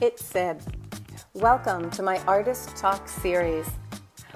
[0.00, 0.62] It's Syb.
[1.34, 3.66] Welcome to my Artist Talk series,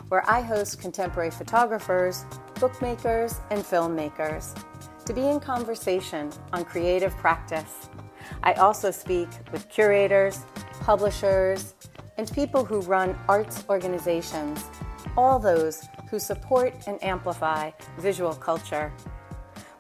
[0.09, 2.25] where I host contemporary photographers,
[2.59, 4.61] bookmakers, and filmmakers
[5.05, 7.89] to be in conversation on creative practice.
[8.43, 10.41] I also speak with curators,
[10.81, 11.75] publishers,
[12.19, 14.65] and people who run arts organizations,
[15.17, 18.93] all those who support and amplify visual culture.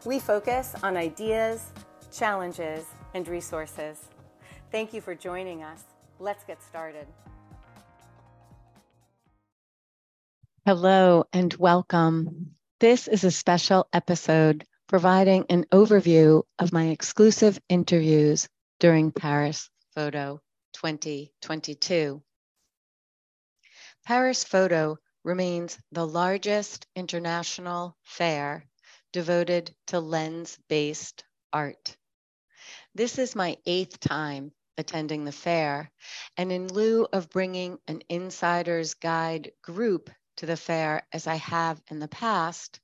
[0.05, 1.72] We focus on ideas,
[2.12, 4.11] challenges, and resources.
[4.72, 5.84] Thank you for joining us.
[6.18, 7.06] Let's get started.
[10.64, 12.54] Hello and welcome.
[12.80, 18.48] This is a special episode providing an overview of my exclusive interviews
[18.80, 20.41] during Paris Photo
[20.72, 22.22] 2022.
[24.06, 28.64] Paris Photo remains the largest international fair
[29.12, 31.94] devoted to lens based art.
[32.94, 35.91] This is my eighth time attending the fair,
[36.37, 41.81] and in lieu of bringing an insider's guide group to the fair as I have
[41.89, 42.81] in the past,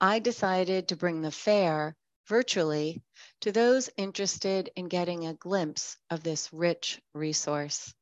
[0.00, 1.94] I decided to bring the fair
[2.26, 3.02] virtually
[3.40, 7.92] to those interested in getting a glimpse of this rich resource.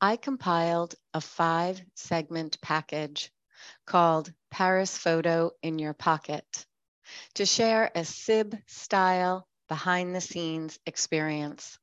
[0.00, 3.32] I compiled a five segment package
[3.86, 6.66] called Paris Photo in Your Pocket
[7.34, 11.78] to share a Syb style behind the scenes experience.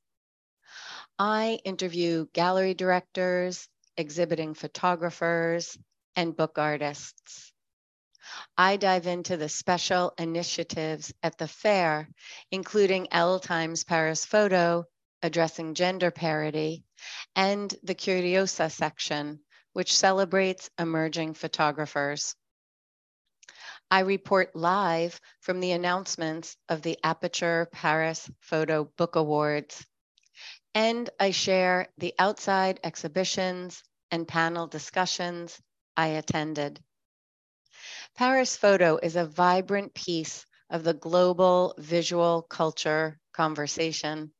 [1.17, 5.75] I interview gallery directors, exhibiting photographers,
[6.15, 7.51] and book artists.
[8.55, 12.07] I dive into the special initiatives at the fair,
[12.51, 14.85] including Elles Times Paris Photo
[15.23, 16.83] addressing gender parity,
[17.35, 19.39] and the Curiosa section,
[19.73, 22.35] which celebrates emerging photographers.
[23.91, 29.83] I report live from the announcements of the Aperture Paris Photo Book Awards.
[30.75, 35.59] And I share the outside exhibitions and panel discussions
[35.97, 36.79] I attended.
[38.15, 44.31] Paris Photo is a vibrant piece of the global visual culture conversation.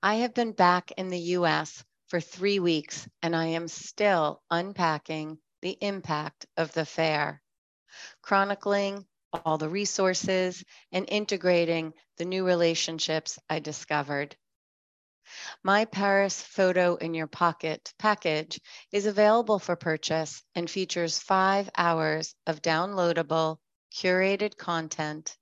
[0.00, 5.38] I have been back in the US for three weeks and I am still unpacking
[5.60, 7.42] the impact of the fair,
[8.22, 9.06] chronicling
[9.44, 14.36] all the resources and integrating the new relationships I discovered.
[15.62, 18.60] My Paris Photo in Your Pocket package
[18.92, 23.58] is available for purchase and features five hours of downloadable,
[23.92, 25.36] curated content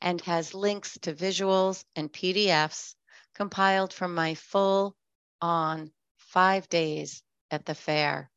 [0.00, 2.94] and has links to visuals and PDFs
[3.34, 4.94] compiled from my full
[5.40, 8.31] on five days at the fair.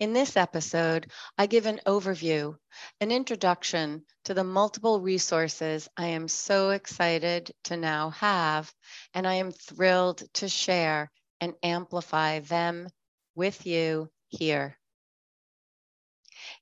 [0.00, 2.56] In this episode, I give an overview,
[3.00, 8.72] an introduction to the multiple resources I am so excited to now have,
[9.12, 11.10] and I am thrilled to share
[11.40, 12.88] and amplify them
[13.34, 14.78] with you here.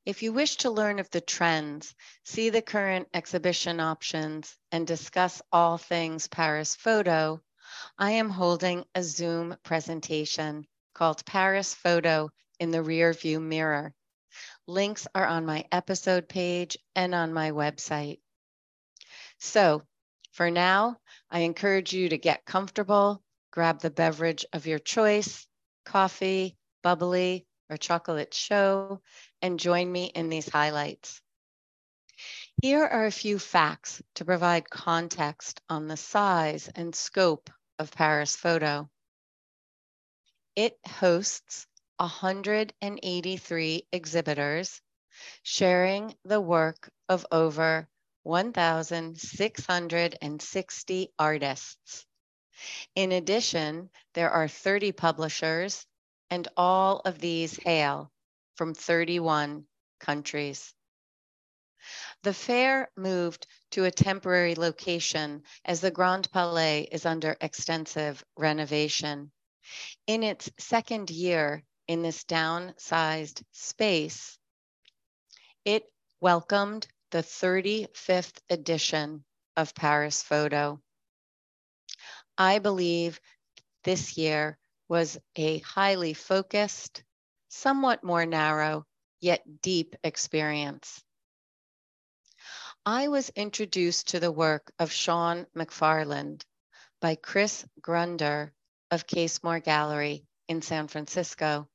[0.07, 1.95] If you wish to learn of the trends,
[2.25, 7.43] see the current exhibition options, and discuss all things Paris Photo,
[7.99, 13.95] I am holding a Zoom presentation called Paris Photo in the Rear View Mirror.
[14.67, 18.21] Links are on my episode page and on my website.
[19.39, 19.83] So,
[20.33, 20.99] for now,
[21.31, 25.47] I encourage you to get comfortable, grab the beverage of your choice
[25.87, 29.01] coffee, bubbly, or chocolate show,
[29.41, 31.23] and join me in these highlights.
[32.61, 38.35] Here are a few facts to provide context on the size and scope of Paris
[38.35, 38.91] Photo.
[40.55, 41.67] It hosts
[41.99, 44.83] 183 exhibitors
[45.43, 47.89] sharing the work of over
[48.23, 52.07] 1,660 artists.
[52.95, 55.87] In addition, there are 30 publishers,
[56.29, 58.13] and all of these hail
[58.57, 59.67] from 31
[59.99, 60.75] countries.
[62.25, 69.31] The fair moved to a temporary location as the Grand Palais is under extensive renovation.
[70.07, 74.39] In its second year in this downsized space,
[75.65, 75.85] it
[76.21, 79.25] welcomed the 35th edition
[79.57, 80.81] of Paris Photo.
[82.37, 83.21] I believe
[83.85, 87.03] this year was a highly focused,
[87.49, 88.85] somewhat more narrow,
[89.21, 91.03] yet deep experience.
[92.85, 96.43] I was introduced to the work of Sean McFarland
[97.01, 98.53] by Chris Grunder
[98.91, 101.69] of Casemore Gallery in San Francisco.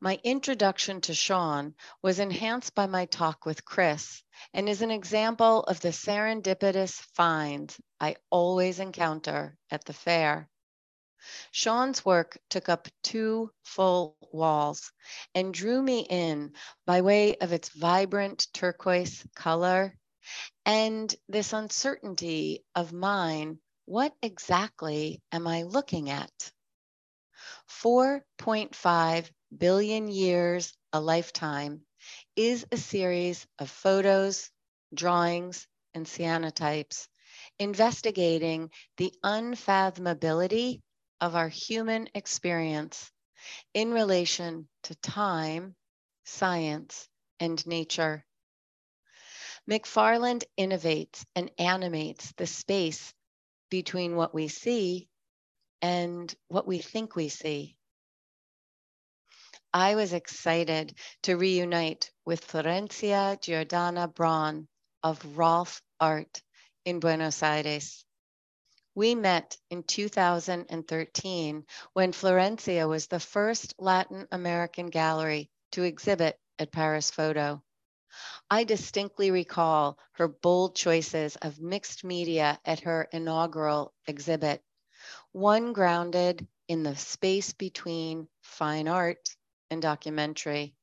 [0.00, 4.22] My introduction to Sean was enhanced by my talk with Chris
[4.54, 10.48] and is an example of the serendipitous finds I always encounter at the fair.
[11.50, 14.92] Sean's work took up two full walls
[15.34, 16.52] and drew me in
[16.86, 19.98] by way of its vibrant turquoise color
[20.64, 23.58] and this uncertainty of mine.
[23.84, 26.52] What exactly am I looking at?
[27.82, 31.80] 4.5 billion years a lifetime
[32.36, 34.50] is a series of photos,
[34.94, 37.08] drawings, and cyanotypes
[37.58, 40.80] investigating the unfathomability
[41.20, 43.10] of our human experience
[43.74, 45.74] in relation to time,
[46.24, 47.08] science,
[47.40, 48.24] and nature.
[49.68, 53.12] McFarland innovates and animates the space
[53.70, 55.08] between what we see
[55.82, 57.77] and what we think we see.
[59.74, 64.66] I was excited to reunite with Florencia Giordana Braun
[65.02, 66.42] of Rolf Art
[66.86, 68.02] in Buenos Aires.
[68.94, 76.72] We met in 2013 when Florencia was the first Latin American gallery to exhibit at
[76.72, 77.62] Paris Photo.
[78.50, 84.62] I distinctly recall her bold choices of mixed media at her inaugural exhibit,
[85.32, 89.36] one grounded in the space between fine art
[89.70, 90.74] and documentary.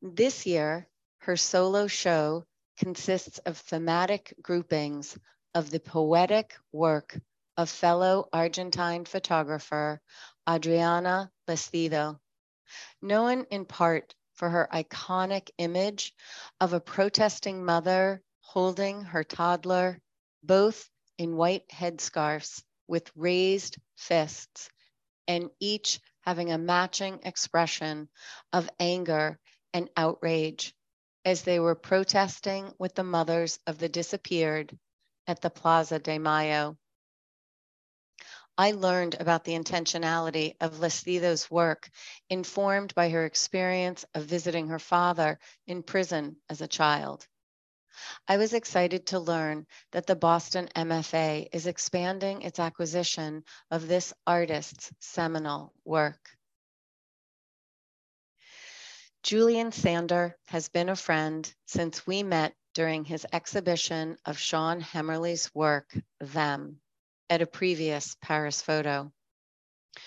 [0.00, 0.88] This year,
[1.18, 2.44] her solo show
[2.78, 5.18] consists of thematic groupings
[5.54, 7.18] of the poetic work
[7.56, 10.00] of fellow Argentine photographer
[10.48, 12.20] Adriana Lestido,
[13.02, 16.14] known in part for her iconic image
[16.60, 20.00] of a protesting mother holding her toddler,
[20.42, 20.88] both
[21.18, 24.70] in white headscarves with raised fists,
[25.26, 28.06] and each having a matching expression
[28.52, 29.38] of anger
[29.72, 30.74] and outrage
[31.24, 34.78] as they were protesting with the mothers of the disappeared
[35.26, 36.76] at the Plaza de Mayo.
[38.58, 41.88] I learned about the intentionality of Lestido's work,
[42.28, 47.26] informed by her experience of visiting her father in prison as a child.
[48.26, 54.12] I was excited to learn that the Boston MFA is expanding its acquisition of this
[54.26, 56.30] artist's seminal work.
[59.22, 65.52] Julian Sander has been a friend since we met during his exhibition of Sean Hemmerly's
[65.54, 66.80] work, Them,
[67.28, 69.12] at a previous Paris photo.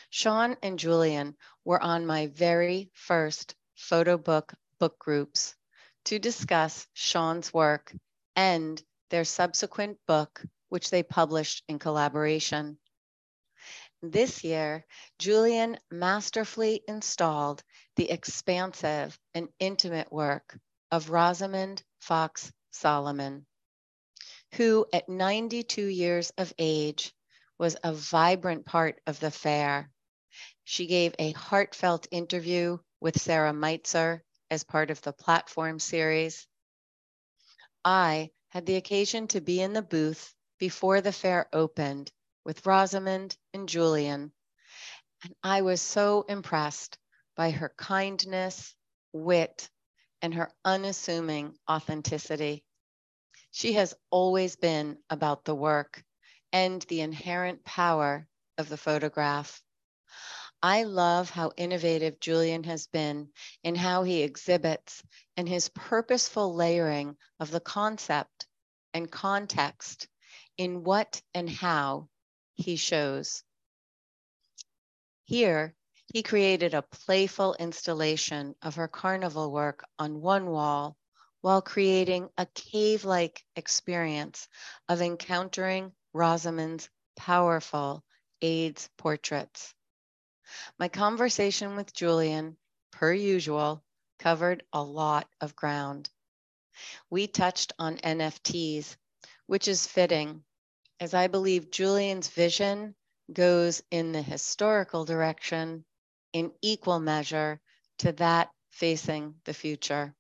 [0.10, 1.36] Sean and Julian
[1.66, 5.56] were on my very first photo book book groups
[6.06, 7.94] to discuss Sean's work
[8.36, 12.78] and their subsequent book, which they published in collaboration.
[14.02, 14.86] This year,
[15.20, 17.64] Julian masterfully installed
[17.96, 20.58] the expansive and intimate work
[20.92, 23.46] of Rosamond Fox Solomon,
[24.56, 27.14] who at 92 years of age
[27.60, 29.92] was a vibrant part of the fair.
[30.64, 36.46] She gave a heartfelt interview with Sarah Meister as part of the platform series.
[37.86, 42.12] I had the occasion to be in the booth before the fair opened
[42.44, 44.34] with Rosamond and Julian,
[45.24, 46.98] and I was so impressed
[47.36, 48.76] by her kindness,
[49.14, 49.70] wit,
[50.22, 52.64] and her unassuming authenticity.
[53.52, 56.04] She has always been about the work
[56.52, 59.62] and the inherent power of the photograph.
[60.64, 63.30] I love how innovative Julian has been
[63.64, 65.02] in how he exhibits
[65.36, 68.48] and his purposeful layering of the concept
[68.94, 70.08] and context
[70.58, 72.10] in what and how
[72.54, 73.44] he shows.
[75.26, 75.76] Here,
[76.14, 80.96] he created a playful installation of her carnival work on one wall
[81.42, 84.48] while creating a cave like experience
[84.88, 88.04] of encountering Rosamond's powerful
[88.42, 89.74] AIDS portraits.
[90.78, 92.58] My conversation with Julian,
[92.92, 93.84] per usual,
[94.20, 96.10] covered a lot of ground.
[97.10, 98.96] We touched on NFTs,
[99.48, 100.44] which is fitting,
[101.00, 102.96] as I believe Julian's vision
[103.32, 105.86] goes in the historical direction
[106.34, 107.62] in equal measure
[108.00, 110.16] to that facing the future.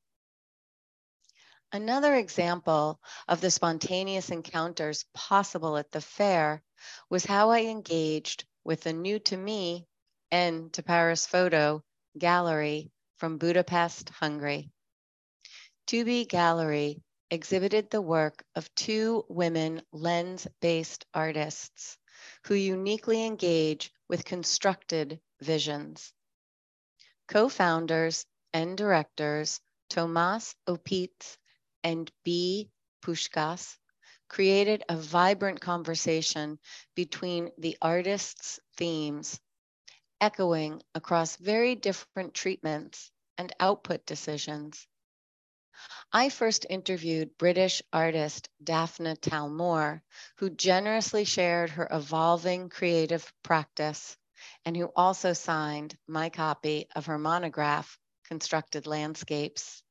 [1.73, 6.61] Another example of the spontaneous encounters possible at the fair
[7.09, 9.87] was how I engaged with the new to me
[10.31, 11.83] and to Paris Photo
[12.17, 14.71] gallery from Budapest, Hungary.
[15.87, 21.97] TOBE Gallery exhibited the work of two women lens based artists
[22.45, 26.13] who uniquely engage with constructed visions.
[27.27, 29.59] Co founders and directors
[29.89, 31.37] Tomas Opitz
[31.83, 32.69] and Bea
[33.01, 33.77] Puskas
[34.29, 36.59] created a vibrant conversation
[36.95, 39.39] between the artist's themes,
[40.21, 44.87] echoing across very different treatments and output decisions.
[46.13, 50.01] I first interviewed British artist Dafna Talmor,
[50.37, 54.15] who generously shared her evolving creative practice
[54.63, 59.83] and who also signed my copy of her monograph, Constructed Landscapes.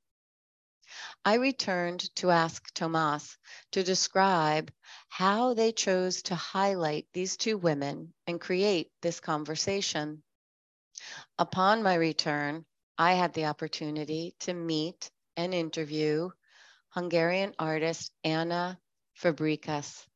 [1.24, 3.36] I returned to ask Tomas
[3.72, 4.72] to describe
[5.08, 10.22] how they chose to highlight these two women and create this conversation.
[11.38, 12.64] Upon my return,
[12.98, 16.30] I had the opportunity to meet and interview
[16.90, 18.78] Hungarian artist Anna
[19.14, 20.06] Fabricius.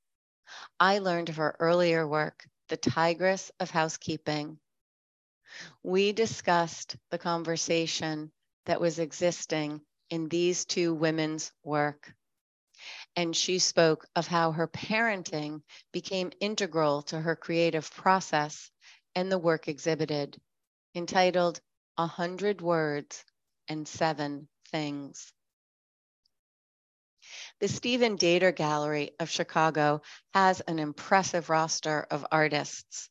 [0.80, 4.58] I learned of her earlier work, The Tigress of Housekeeping.
[5.82, 8.32] We discussed the conversation
[8.66, 12.14] that was existing in these two women's work.
[13.16, 18.70] And she spoke of how her parenting became integral to her creative process
[19.14, 20.40] and the work exhibited,
[20.94, 21.60] entitled
[21.96, 23.24] A Hundred Words
[23.68, 25.32] and Seven things.
[27.60, 30.02] The Stephen Daiter Gallery of Chicago
[30.34, 33.08] has an impressive roster of artists.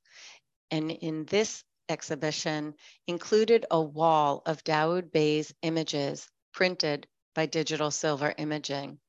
[0.70, 2.76] And in this exhibition
[3.08, 9.00] included a wall of Dawoud Bey's images printed by Digital Silver Imaging.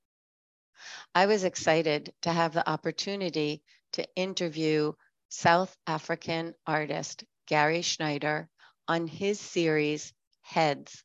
[1.15, 4.93] I was excited to have the opportunity to interview
[5.29, 8.49] South African artist Gary Schneider
[8.89, 11.05] on his series Heads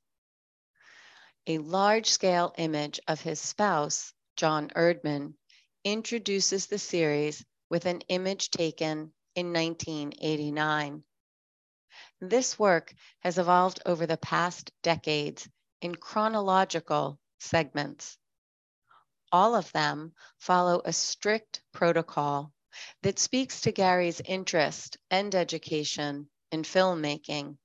[1.50, 5.34] a large scale image of his spouse, John Erdman,
[5.84, 11.03] introduces the series with an image taken in 1989.
[12.22, 15.50] This work has evolved over the past decades
[15.81, 18.17] in chronological segments.
[19.31, 22.51] All of them follow a strict protocol
[23.03, 27.57] that speaks to Gary's interest and education in filmmaking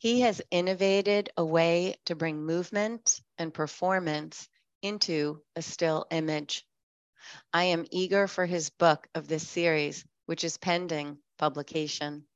[0.00, 4.48] he has innovated a way to bring movement and performance
[4.80, 6.66] into a still image.
[7.52, 12.26] I am eager for his book of this series, which is pending publication.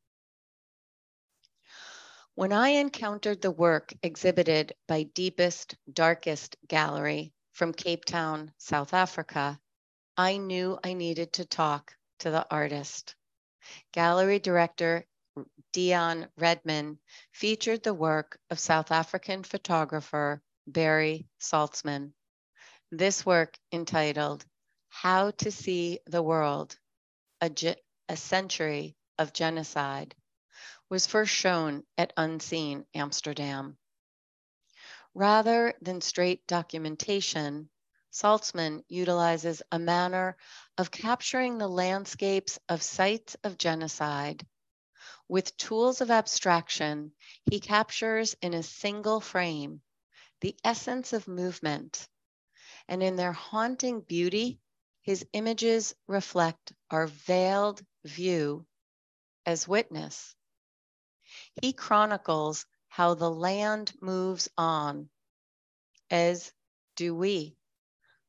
[2.37, 9.61] When I encountered the work exhibited by Deepest, Darkest Gallery from Cape Town, South Africa,
[10.17, 13.15] I knew I needed to talk to the artist.
[13.93, 15.07] Gallery director
[15.73, 16.99] Deon Redman
[17.31, 22.15] featured the work of South African photographer Barry Saltzman.
[22.91, 24.45] This work, entitled
[24.89, 26.77] How to See the World,
[27.41, 30.17] a, Ge- a Century of Genocide,
[30.89, 33.77] was first shown at Unseen Amsterdam.
[35.15, 37.71] Rather than straight documentation,
[38.11, 40.37] Saltzman utilizes a manner
[40.79, 44.47] of capturing the landscapes of sites of genocide
[45.29, 47.13] with tools of abstraction,
[47.51, 49.81] he captures in a single frame
[50.41, 52.09] the essence of movement.
[52.89, 54.61] And in their haunting beauty,
[55.01, 58.67] his images reflect our veiled view
[59.47, 60.35] as witness.
[61.61, 65.09] He chronicles how the land moves on,
[66.11, 66.53] as
[66.97, 67.57] do we,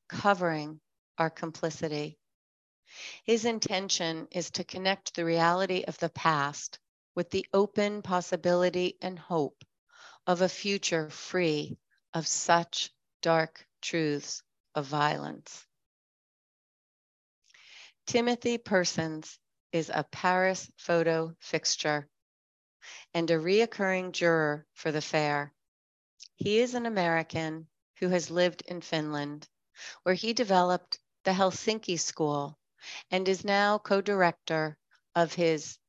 [0.07, 0.79] covering
[1.17, 2.17] our complicity.
[3.23, 6.79] His intention is to connect the reality of the past
[7.15, 9.63] with the open possibility and hope
[10.27, 11.77] of a future free
[12.13, 12.91] of such
[13.21, 14.43] dark truths
[14.75, 15.65] of violence.
[18.05, 19.39] Timothy Persons
[19.71, 22.07] is a Paris photo fixture
[23.13, 25.53] and a reoccurring juror for the fair.
[26.35, 27.67] He is an American
[27.99, 29.47] who has lived in Finland,
[30.03, 32.59] where he developed the Helsinki School
[33.09, 34.77] and is now co director
[35.15, 35.79] of his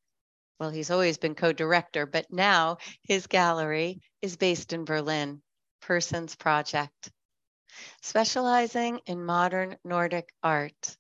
[0.59, 5.43] well, he's always been co director, but now his gallery is based in Berlin,
[5.83, 7.11] Persons Project.
[8.01, 10.97] Specializing in modern Nordic art,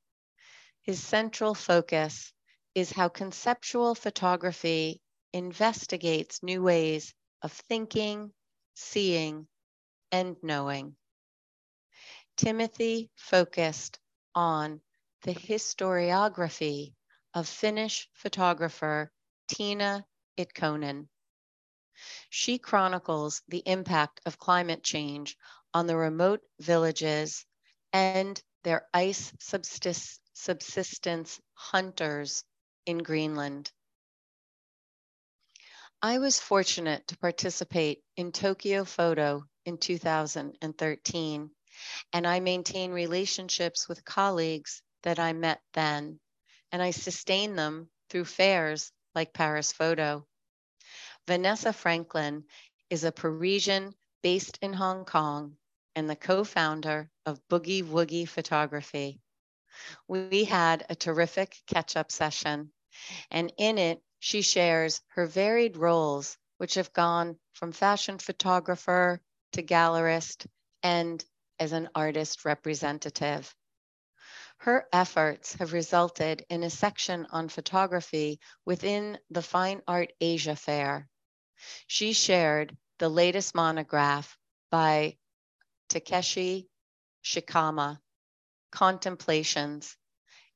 [0.82, 2.34] his central focus
[2.74, 5.00] is how conceptual photography
[5.36, 8.32] investigates new ways of thinking,
[8.74, 9.48] seeing,
[10.12, 10.96] and knowing.
[12.36, 13.98] Timothy focused
[14.34, 14.80] on
[15.22, 16.94] the historiography
[17.34, 19.12] of Finnish photographer
[19.48, 20.04] Tiina
[20.38, 21.08] Itkonen.
[22.30, 25.36] She chronicles the impact of climate change
[25.74, 27.46] on the remote villages
[27.92, 32.44] and their ice subsist- subsistence hunters
[32.86, 33.72] in Greenland.
[36.06, 41.50] I was fortunate to participate in Tokyo Photo in 2013
[42.12, 46.20] And I maintain relationships with colleagues that I met then,
[46.70, 50.24] and I sustain them through fairs like Paris Photo.
[51.26, 52.44] Vanessa Franklin
[52.88, 55.56] is a Parisian based in Hong Kong
[55.96, 59.18] and the co founder of Boogie Woogie Photography.
[60.06, 62.70] We had a terrific catch up session,
[63.28, 69.20] and in it, she shares her varied roles, which have gone from fashion photographer
[69.52, 70.46] to gallerist
[70.82, 71.24] and
[71.58, 73.54] as an artist representative.
[74.58, 81.08] Her efforts have resulted in a section on photography within the Fine Art Asia Fair.
[81.86, 84.38] She shared the latest monograph
[84.70, 85.18] by
[85.88, 86.68] Takeshi
[87.22, 88.00] Shikama,
[88.70, 89.96] Contemplations,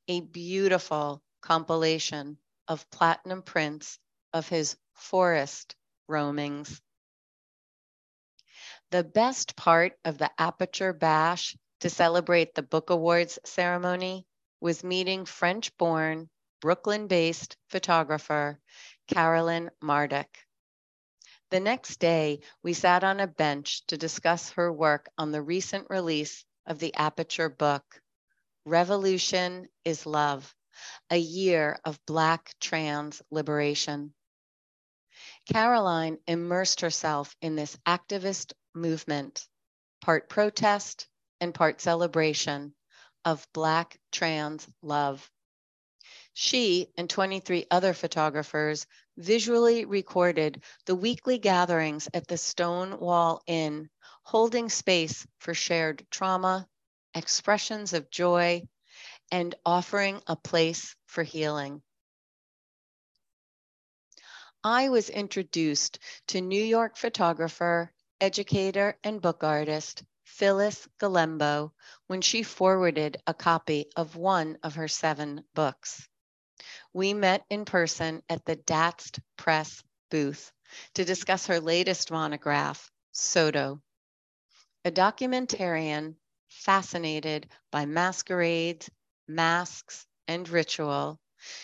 [0.09, 2.39] a beautiful compilation
[2.71, 3.99] of platinum prints
[4.33, 5.75] of his forest
[6.09, 6.81] roamings.
[8.93, 14.25] The best part of the Aperture Bash to celebrate the Book Awards ceremony
[14.61, 18.61] was meeting French born, Brooklyn based photographer
[19.09, 20.29] Caroline Mardok.
[21.51, 25.89] The next day, we sat on a bench to discuss her work on the recent
[25.91, 28.01] release of the Aperture book,
[28.65, 30.55] Revolution is Love,
[31.11, 34.15] a year of Black trans liberation.
[35.53, 39.49] Caroline immersed herself in this activist movement,
[40.01, 41.09] part protest
[41.41, 42.75] and part celebration
[43.25, 45.31] of Black trans love.
[46.33, 53.91] She and 23 other photographers visually recorded the weekly gatherings at the Stonewall Inn,
[54.23, 56.69] holding space for shared trauma,
[57.15, 58.63] expressions of joy,
[59.31, 61.83] and offering a place for healing.
[64.63, 71.73] I was introduced to New York photographer, educator, and book artist Phyllis Galembo
[72.07, 76.09] when she forwarded a copy of one of her seven books.
[76.93, 80.53] We met in person at the Datz Press booth
[80.95, 83.81] to discuss her latest monograph, Soto.
[84.85, 86.17] A documentarian
[86.49, 88.91] fascinated by masquerades,
[89.35, 91.19] masks, and ritual,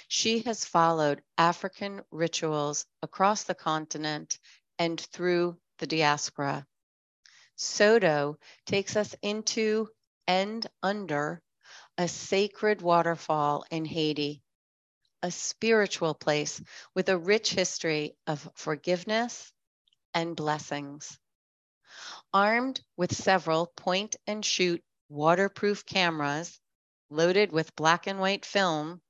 [0.09, 4.39] she has followed African rituals across the continent
[4.79, 6.67] and through the diaspora.
[7.57, 9.89] Soto takes us into
[10.27, 11.43] and under
[11.99, 14.43] a sacred waterfall in Haiti,
[15.23, 16.61] a spiritual place
[16.95, 19.53] with a rich history of forgiveness
[20.15, 21.19] and blessings.
[22.33, 26.59] Armed with several point and shoot waterproof cameras
[27.11, 29.01] loaded with black and white film,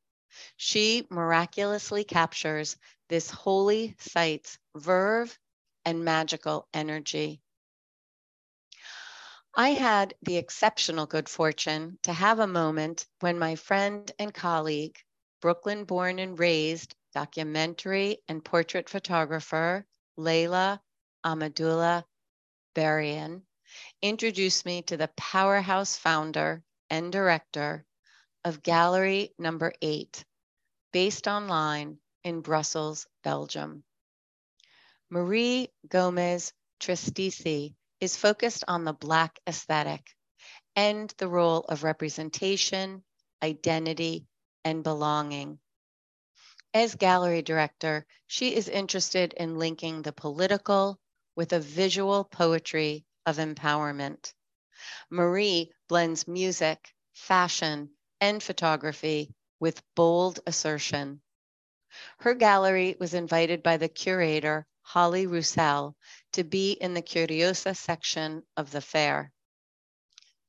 [0.57, 2.77] she miraculously captures
[3.09, 5.39] this holy site's verve
[5.85, 7.41] and magical energy.
[9.55, 14.99] I had the exceptional good fortune to have a moment when my friend and colleague,
[15.41, 19.87] Brooklyn born and raised documentary and portrait photographer
[20.19, 20.81] Laylah
[21.25, 22.05] Amatullah
[22.75, 23.43] Barrayn,
[24.03, 27.85] introduced me to the powerhouse founder and director
[28.45, 30.25] of Gallery Number Eight,
[30.93, 33.85] based online in Brussels, Belgium.
[35.11, 40.15] Marie Gomez Tristisi is focused on the Black aesthetic
[40.75, 43.03] and the role of representation,
[43.43, 44.27] identity,
[44.65, 45.59] and belonging.
[46.75, 50.99] As gallery director, she is interested in linking the political
[51.35, 54.35] with a visual poetry of empowerment.
[55.11, 61.21] Marie blends music, fashion, and photography with bold assertion.
[62.19, 65.97] Her gallery was invited by the curator, Holly Roussel,
[66.33, 69.33] to be in the Curiosa section of the fair.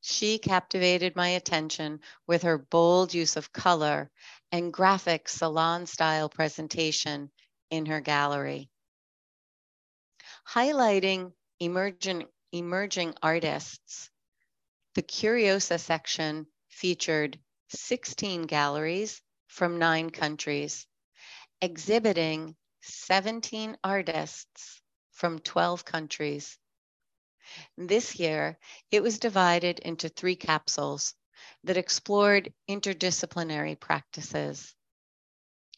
[0.01, 4.11] She captivated my attention with her bold use of color
[4.51, 7.31] and graphic salon style presentation
[7.69, 8.69] in her gallery.
[10.49, 14.09] Highlighting emerging, emerging artists,
[14.97, 20.87] the Curiosa section featured 16 galleries from nine countries,
[21.61, 24.81] exhibiting 17 artists
[25.11, 26.57] from 12 countries.
[27.77, 28.57] This year,
[28.89, 31.13] it was divided into three capsules
[31.63, 34.73] that explored interdisciplinary practices,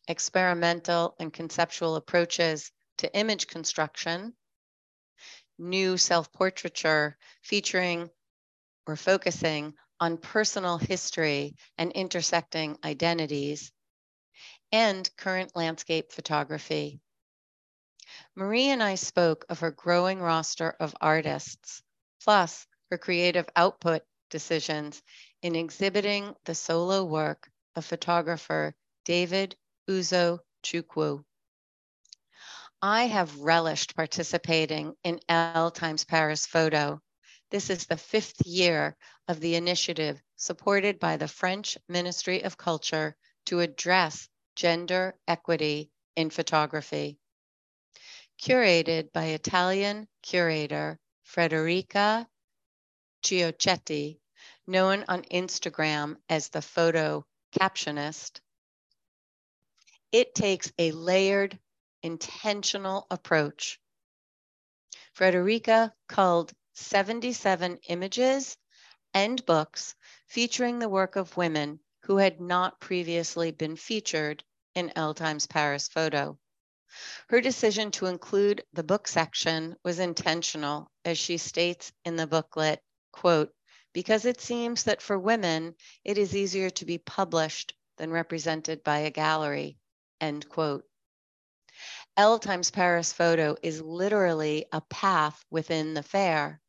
[0.07, 4.33] experimental and conceptual approaches to image construction,
[5.57, 8.09] new self portraiture featuring
[8.89, 13.71] or focusing on personal history and intersecting identities,
[14.71, 16.99] and current landscape photography.
[18.35, 21.83] Marie and I spoke of her growing roster of artists,
[22.23, 25.03] plus her creative output decisions
[25.43, 28.73] in exhibiting the solo work of photographer
[29.05, 29.55] David
[29.87, 31.23] Uzo Chukwu.
[32.81, 37.01] I have relished participating in Elles Times Paris Photo.
[37.51, 38.95] This is the fifth year
[39.27, 46.29] of the initiative supported by the French Ministry of Culture to address gender equity in
[46.29, 47.17] photography.
[48.39, 52.27] Curated by Italian curator Frederica
[53.23, 54.19] Chiocchetti,
[54.67, 57.25] known on Instagram as the photo
[57.59, 58.41] captionist,
[60.11, 61.57] it takes a layered
[62.03, 63.79] intentional approach.
[65.13, 68.57] Frederica culled 77 images
[69.13, 69.95] and books
[70.27, 74.43] featuring the work of women who had not previously been featured
[74.75, 76.39] in Elles Times Paris Photo.
[77.27, 82.81] Her decision to include the book section was intentional, as she states in the booklet,
[83.11, 83.53] quote,
[83.93, 88.99] because it seems that for women, it is easier to be published than represented by
[88.99, 89.77] a gallery,
[90.19, 90.85] end quote.
[92.17, 96.61] Elles Times Paris photo is literally a path within the fair.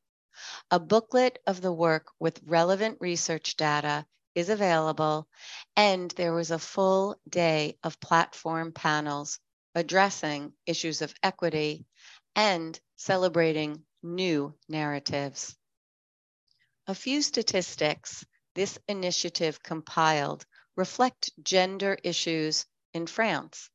[0.70, 5.28] A booklet of the work with relevant research data is available,
[5.76, 9.38] and there was a full day of platform panels
[9.74, 11.86] addressing issues of equity
[12.34, 15.56] and celebrating new narratives.
[16.86, 18.24] A few statistics
[18.54, 20.44] this initiative compiled
[20.76, 23.70] reflect gender issues in France.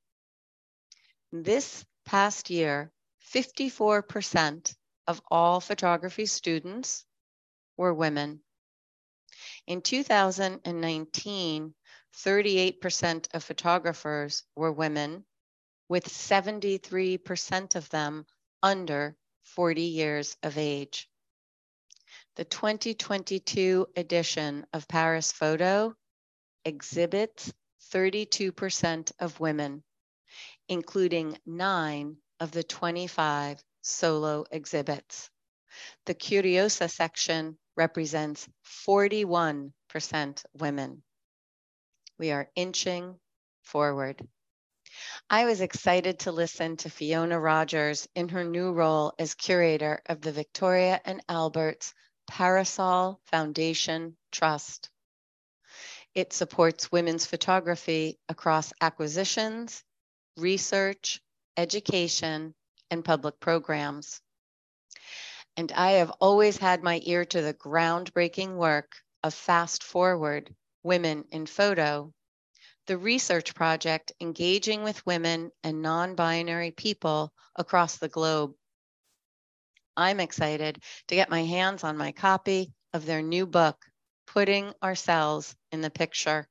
[1.32, 2.92] This past year,
[3.34, 4.76] 54%
[5.08, 7.06] of all photography students
[7.78, 8.42] were women.
[9.68, 11.74] In 2019,
[12.18, 15.26] 38% of photographers were women,
[15.90, 18.26] with 73% of them
[18.64, 21.10] under 40 years of age.
[22.36, 25.96] The 2022 edition of Paris Photo
[26.64, 27.54] exhibits
[27.92, 29.84] 32% of women
[30.68, 35.30] including nine of the 25 solo exhibits.
[36.06, 38.48] The Curiosa section represents
[38.88, 39.72] 41%
[40.54, 41.04] women.
[42.18, 43.20] We are inching
[43.62, 44.28] forward.
[45.30, 50.22] I was excited to listen to Fiona Rogers in her new role as curator of
[50.22, 51.94] the Victoria and Albert's
[52.28, 54.90] Parasol Foundation Trust.
[56.14, 59.84] It supports women's photography across acquisitions,
[60.38, 61.22] research,
[61.58, 62.56] education,
[62.96, 64.22] and public programs.
[65.58, 71.26] And I have always had my ear to the groundbreaking work of Fast Forward Women
[71.30, 72.14] in Photo,
[72.88, 78.54] the research project engaging with women and non binary people across the globe.
[79.98, 83.86] I'm excited to get my hands on my copy of their new book,
[84.26, 86.48] Putting Ourselves in the Picture.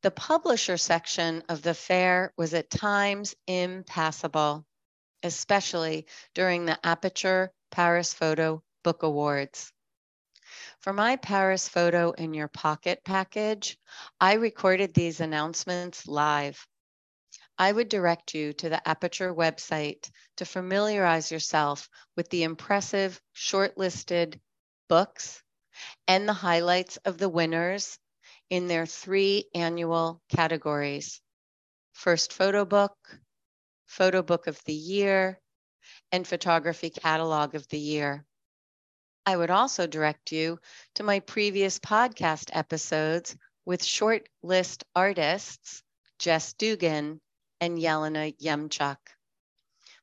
[0.00, 4.64] The publisher section of the fair was at times impassable,
[5.22, 9.72] especially during the Aperture Paris Photo Book Awards.
[10.80, 13.76] For my Paris Photo in Your Pocket package,
[14.20, 16.66] I recorded these announcements live.
[17.58, 24.40] I would direct you to the Aperture website to familiarize yourself with the impressive shortlisted
[24.88, 25.42] books
[26.06, 27.98] and the highlights of the winners
[28.48, 31.20] in their three annual categories
[31.92, 32.96] First Photo Book,
[33.88, 35.40] Photo Book of the Year,
[36.12, 38.24] and Photography Catalog of the Year.
[39.26, 40.58] I would also direct you
[40.94, 45.82] to my previous podcast episodes with short list artists
[46.18, 47.20] Jess Dugan
[47.60, 48.96] and Yelena Yemchuk.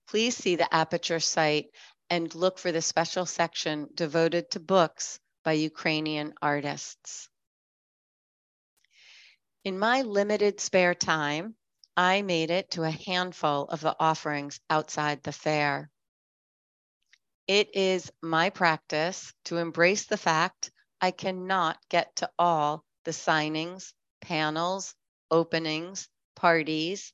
[0.07, 1.67] Please see the Aperture site
[2.09, 7.29] and look for the special section devoted to books by Ukrainian artists.
[9.63, 11.55] In my limited spare time,
[11.97, 15.89] I made it to a handful of the offerings outside the fair.
[17.47, 23.93] It is my practice to embrace the fact I cannot get to all the signings,
[24.19, 24.93] panels,
[25.31, 27.13] openings, parties,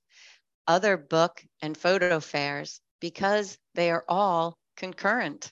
[0.67, 5.51] other book and photo fairs because they are all concurrent.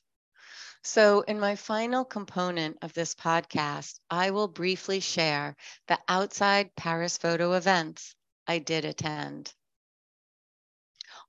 [0.84, 5.56] So, in my final component of this podcast, I will briefly share
[5.88, 8.16] the outside Paris photo events
[8.50, 9.54] I did attend.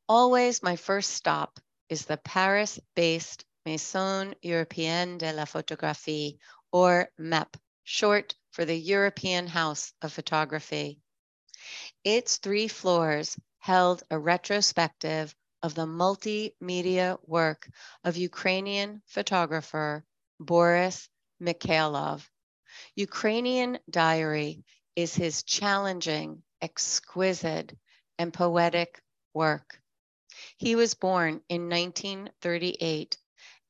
[0.09, 6.38] Always, my first stop is the Paris based Maison Européenne de la Photographie,
[6.72, 10.98] or MEP, short for the European House of Photography.
[12.04, 17.68] Its three floors held a retrospective of the multimedia work
[18.02, 20.06] of Ukrainian photographer
[20.38, 21.06] Boris
[21.38, 22.26] Mikhailov.
[22.96, 24.64] Ukrainian Diary
[24.96, 27.77] is his challenging, exquisite,
[28.18, 29.03] and poetic
[29.35, 29.81] work.
[30.57, 33.16] He was born in 1938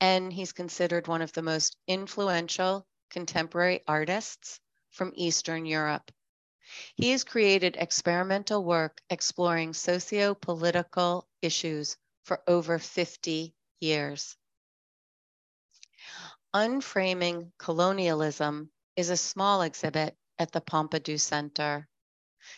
[0.01, 6.11] and he's considered one of the most influential contemporary artists from Eastern Europe.
[6.97, 14.37] He has created experimental work exploring socio political issues for over 50 years.
[16.55, 21.89] Unframing Colonialism is a small exhibit at the Pompidou Center,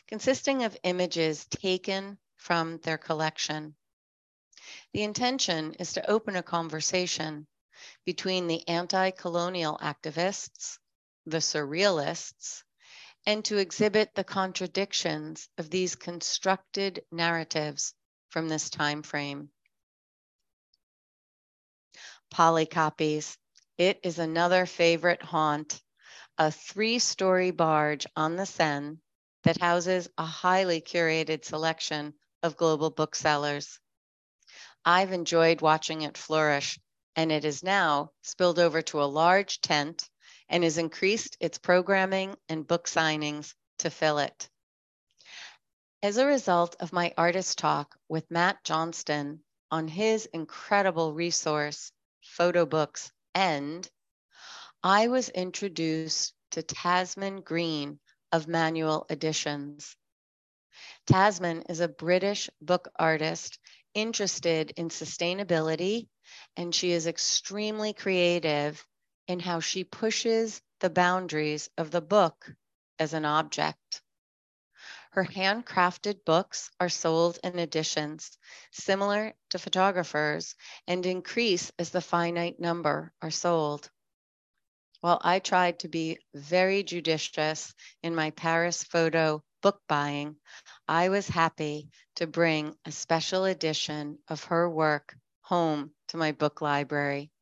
[0.06, 3.74] consisting of images taken from their collection.
[4.92, 7.46] The intention is to open a conversation
[8.04, 10.78] between the anti colonial activists,
[11.26, 12.62] the surrealists,
[13.26, 17.94] and to exhibit the contradictions of these constructed narratives
[18.30, 19.50] from this time frame.
[22.32, 23.36] Polycopies.
[23.78, 25.80] It is another favorite haunt,
[26.38, 28.98] a three story barge on the Seine
[29.44, 33.78] that houses a highly curated selection of global booksellers.
[34.84, 36.78] I've enjoyed watching it flourish,
[37.16, 40.08] and it is now spilled over to a large tent
[40.48, 44.48] and has increased its programming and book signings to fill it.
[46.02, 52.66] As a result of my artist talk with Matt Johnston on his incredible resource, Photo
[52.66, 53.88] Books End,
[54.82, 58.00] I was introduced to Tasman Green
[58.32, 59.94] of Manual Editions.
[61.06, 63.58] Tasman is a British book artist
[63.94, 66.08] interested in sustainability,
[66.56, 68.84] and she is extremely creative
[69.28, 72.50] in how she pushes the boundaries of the book
[72.98, 74.02] as an object.
[75.12, 78.38] Her handcrafted books are sold in editions
[78.70, 80.54] similar to photographers
[80.86, 83.90] and increase as the finite number are sold.
[85.02, 90.36] While I tried to be very judicious in my Paris photo book buying,
[90.86, 96.60] I was happy to bring a special edition of her work home to my book
[96.60, 97.32] library.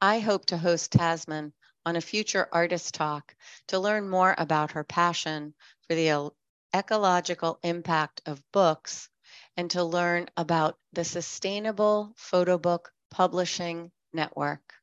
[0.00, 1.52] I hope to host Tasman
[1.84, 5.52] on a future artist talk to learn more about her passion
[5.86, 6.32] for the
[6.74, 9.10] ecological impact of books
[9.58, 14.81] and to learn about the Sustainable Photo Book Publishing Network.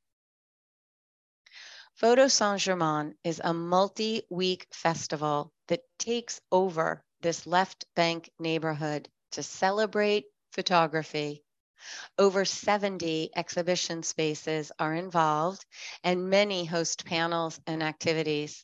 [2.00, 9.10] Photo Saint Germain is a multi week festival that takes over this left bank neighborhood
[9.32, 11.44] to celebrate photography.
[12.18, 15.66] Over 70 exhibition spaces are involved,
[16.02, 18.64] and many host panels and activities.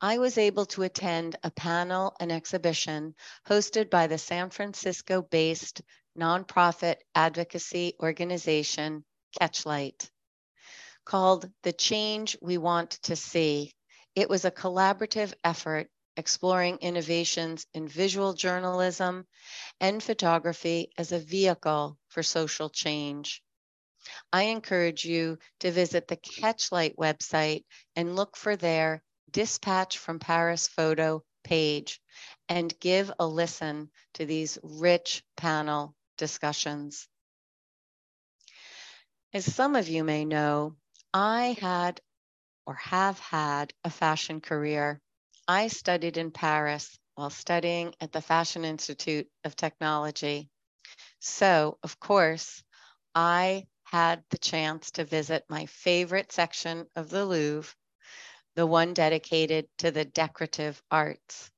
[0.00, 3.14] I was able to attend a panel and exhibition
[3.46, 5.82] hosted by the San Francisco based
[6.18, 9.04] nonprofit advocacy organization
[9.40, 10.10] Catchlight
[11.06, 13.72] called The Change We Want to See.
[14.16, 19.24] It was a collaborative effort exploring innovations in visual journalism
[19.80, 23.40] and photography as a vehicle for social change.
[24.32, 27.64] I encourage you to visit the Catchlight website
[27.94, 32.00] and look for their Dispatch from Paris photo page
[32.48, 37.06] and give a listen to these rich panel discussions.
[39.32, 40.76] As some of you may know,
[41.18, 42.02] I had
[42.66, 45.00] or have had a fashion career.
[45.48, 50.50] I studied in Paris while studying at the Fashion Institute of Technology.
[51.18, 52.62] So, of course,
[53.14, 57.74] I had the chance to visit my favorite section of the Louvre,
[58.54, 61.50] the one dedicated to the decorative arts.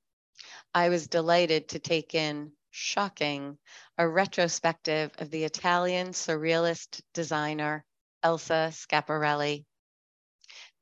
[0.72, 3.58] I was delighted to take in Shocking,
[3.98, 7.84] a retrospective of the Italian surrealist designer
[8.22, 9.64] Elsa Schiaparelli.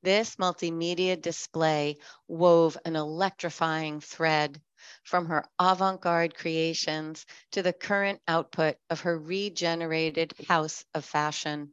[0.02, 1.96] This multimedia display
[2.28, 4.60] wove an electrifying thread
[5.02, 11.72] from her avant garde creations to the current output of her regenerated house of fashion.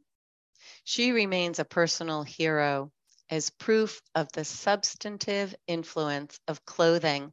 [0.84, 2.90] She remains a personal hero
[3.30, 7.32] as proof of the substantive influence of clothing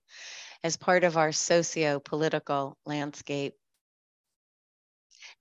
[0.63, 3.55] as part of our socio political landscape.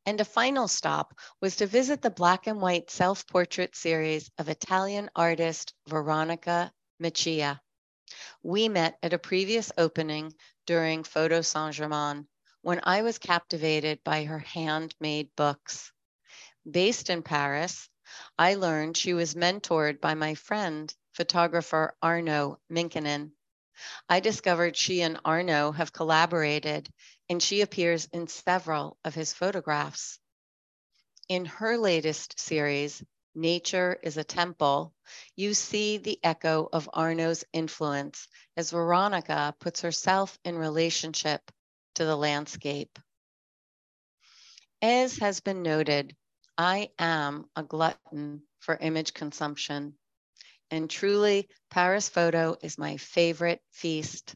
[0.06, 4.48] And a final stop was to visit the black and white self portrait series of
[4.48, 7.60] Italian artist Veronica Mecchia.
[8.42, 10.34] We met at a previous opening
[10.66, 12.26] during Photo Saint Germain
[12.62, 15.92] when I was captivated by her handmade books.
[16.68, 17.88] Based in Paris,
[18.38, 23.32] I learned she was mentored by my friend, photographer Arno Minkkinen.
[24.08, 26.92] I discovered she and Arno have collaborated
[27.30, 30.18] and she appears in several of his photographs.
[31.28, 33.02] In her latest series,
[33.36, 34.92] Nature is a Temple,
[35.36, 41.40] you see the echo of Arno's influence as Veronica puts herself in relationship
[41.94, 42.98] to the landscape.
[44.82, 46.16] As has been noted,
[46.58, 49.94] I am a glutton for image consumption.
[50.72, 54.34] And truly, Paris Photo is my favorite feast.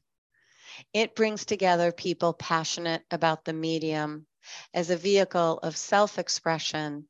[0.93, 4.27] It brings together people passionate about the medium
[4.73, 7.09] as a vehicle of self expression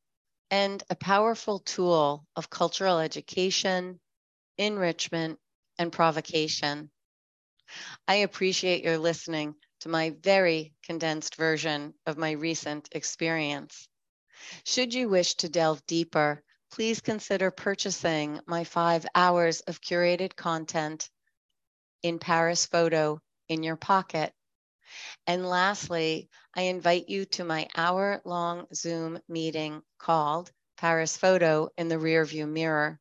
[0.50, 3.98] and a powerful tool of cultural education,
[4.56, 5.38] enrichment,
[5.78, 6.90] and provocation.
[8.06, 13.88] I appreciate your listening to my very condensed version of my recent experience.
[14.64, 21.10] Should you wish to delve deeper, please consider purchasing my five hours of curated content
[22.02, 24.32] in Paris Photo in your pocket.
[25.26, 31.88] And lastly, I invite you to my hour long Zoom meeting called Paris Photo in
[31.88, 33.00] the Rearview Mirror.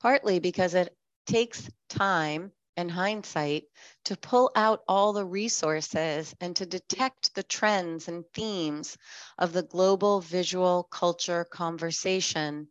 [0.00, 3.64] Partly because it takes time and hindsight
[4.04, 8.96] to pull out all the resources and to detect the trends and themes
[9.36, 12.68] of the global visual culture conversation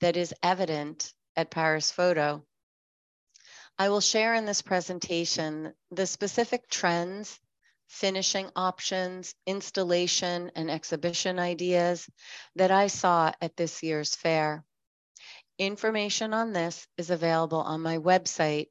[0.00, 2.44] that is evident at Paris Photo.
[3.80, 7.40] I will share in this presentation the specific trends,
[7.88, 12.06] finishing options, installation, and exhibition ideas
[12.56, 14.66] that I saw at this year's fair.
[15.56, 18.66] Information on this is available on my website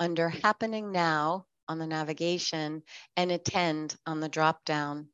[0.00, 2.84] under Happening Now on the navigation
[3.18, 5.08] and Attend on the drop-down.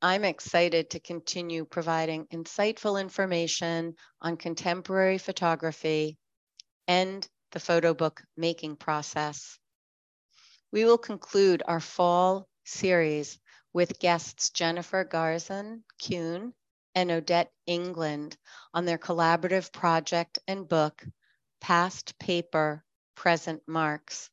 [0.00, 6.16] I'm excited to continue providing insightful information on contemporary photography
[6.86, 9.58] and the photo book making process.
[10.72, 13.38] We will conclude our fall series
[13.72, 16.52] with guests Jennifer Garzon Kuhn
[16.94, 18.36] and Odette England
[18.74, 21.04] on their collaborative project and book,
[21.60, 22.84] Past Paper,
[23.14, 24.30] Present Marks.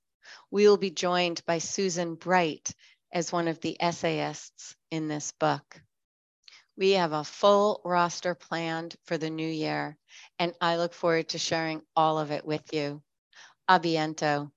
[0.52, 2.74] We will be joined by Susan Bright
[3.14, 5.82] as one of the essayists in this book.
[6.78, 9.98] We have a full roster planned for the new year,
[10.40, 13.02] and I look forward to sharing all of it with you.
[13.68, 14.55] Abiento.